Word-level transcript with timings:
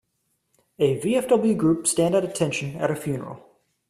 A 0.79 0.97
VFW 0.99 1.55
group 1.55 1.85
stand 1.85 2.15
at 2.15 2.23
attention 2.25 2.75
at 2.77 2.89
a 2.89 2.95
funeral. 2.95 3.45